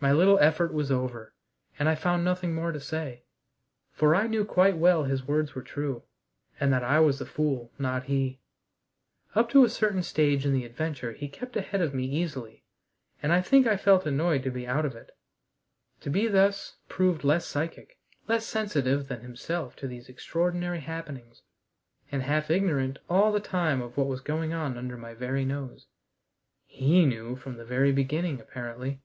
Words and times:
My 0.00 0.10
little 0.10 0.36
effort 0.40 0.72
was 0.74 0.90
over, 0.90 1.32
and 1.78 1.88
I 1.88 1.94
found 1.94 2.24
nothing 2.24 2.56
more 2.56 2.72
to 2.72 2.80
say, 2.80 3.22
for 3.92 4.12
I 4.16 4.26
knew 4.26 4.44
quite 4.44 4.76
well 4.76 5.04
his 5.04 5.28
words 5.28 5.54
were 5.54 5.62
true, 5.62 6.02
and 6.58 6.72
that 6.72 6.82
I 6.82 6.98
was 6.98 7.20
the 7.20 7.24
fool, 7.24 7.70
not 7.78 8.06
he. 8.06 8.40
Up 9.36 9.48
to 9.50 9.62
a 9.64 9.70
certain 9.70 10.02
stage 10.02 10.44
in 10.44 10.52
the 10.52 10.64
adventure 10.64 11.12
he 11.12 11.28
kept 11.28 11.56
ahead 11.56 11.80
of 11.80 11.94
me 11.94 12.04
easily, 12.04 12.64
and 13.22 13.32
I 13.32 13.40
think 13.42 13.64
I 13.68 13.76
felt 13.76 14.06
annoyed 14.06 14.42
to 14.42 14.50
be 14.50 14.66
out 14.66 14.84
of 14.84 14.96
it, 14.96 15.16
to 16.00 16.10
be 16.10 16.26
thus 16.26 16.74
proved 16.88 17.22
less 17.22 17.46
psychic, 17.46 17.96
less 18.26 18.44
sensitive 18.44 19.06
than 19.06 19.20
himself 19.20 19.76
to 19.76 19.86
these 19.86 20.08
extraordinary 20.08 20.80
happenings, 20.80 21.42
and 22.10 22.22
half 22.24 22.50
ignorant 22.50 22.98
all 23.08 23.30
the 23.30 23.38
time 23.38 23.80
of 23.80 23.96
what 23.96 24.08
was 24.08 24.20
going 24.20 24.52
on 24.52 24.76
under 24.76 24.96
my 24.96 25.14
very 25.14 25.44
nose. 25.44 25.86
He 26.66 27.06
knew 27.06 27.36
from 27.36 27.56
the 27.56 27.64
very 27.64 27.92
beginning, 27.92 28.40
apparently. 28.40 29.00